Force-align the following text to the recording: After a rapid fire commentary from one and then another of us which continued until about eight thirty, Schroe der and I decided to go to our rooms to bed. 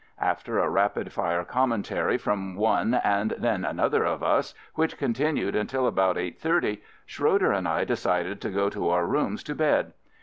After 0.19 0.57
a 0.57 0.67
rapid 0.67 1.13
fire 1.13 1.45
commentary 1.45 2.17
from 2.17 2.55
one 2.55 2.95
and 2.95 3.35
then 3.37 3.63
another 3.63 4.03
of 4.03 4.23
us 4.23 4.55
which 4.73 4.97
continued 4.97 5.55
until 5.55 5.85
about 5.85 6.17
eight 6.17 6.39
thirty, 6.39 6.81
Schroe 7.05 7.37
der 7.37 7.51
and 7.51 7.67
I 7.67 7.83
decided 7.83 8.41
to 8.41 8.49
go 8.49 8.67
to 8.71 8.89
our 8.89 9.05
rooms 9.05 9.43
to 9.43 9.53
bed. 9.53 9.93